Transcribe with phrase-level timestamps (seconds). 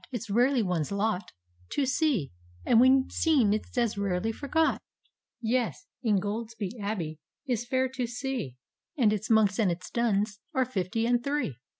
[0.11, 1.31] It's rarely one's lot
[1.73, 2.31] To see,
[2.65, 4.81] and when seen it's as rarely forgot
[5.39, 8.53] Yes, Ingoldsby Abbey is fair to sec,
[8.97, 11.57] And its Monks and its Nuns are fifty and three.